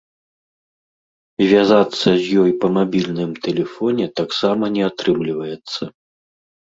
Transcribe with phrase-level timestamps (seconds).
[1.47, 5.81] Звязацца з ёй па мабільным тэлефоне таксама не атрымліваецца.